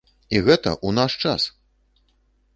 І 0.37 0.39
гэта 0.47 0.71
ў 0.75 0.89
наш 1.01 1.11
час! 1.27 1.47